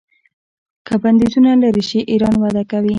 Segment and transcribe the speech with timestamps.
[0.85, 2.89] که بندیزونه لرې شي ایران وده کوي.